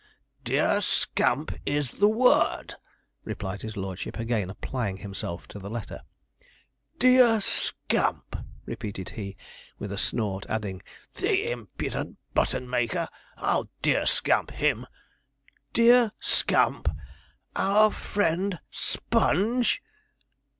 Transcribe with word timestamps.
'Dear 0.43 0.81
Scamp 0.81 1.53
is 1.63 1.99
the 1.99 2.07
word,' 2.09 2.73
replied 3.23 3.61
his 3.61 3.77
lordship, 3.77 4.17
again 4.17 4.49
applying 4.49 4.97
himself 4.97 5.47
to 5.47 5.59
the 5.59 5.69
letter. 5.69 6.01
'Dear 6.97 7.39
Scamp,' 7.39 8.35
repeated 8.65 9.09
he, 9.09 9.37
with 9.77 9.93
a 9.93 9.99
snort, 9.99 10.47
adding, 10.49 10.81
'the 11.13 11.51
impudent 11.51 12.17
button 12.33 12.67
maker! 12.67 13.07
I'll 13.37 13.69
dear 13.83 14.07
Scamp 14.07 14.49
him! 14.49 14.87
"Dear 15.71 16.13
Scamp, 16.19 16.89
our 17.55 17.91
friend 17.91 18.57
Sponge!" 18.71 19.83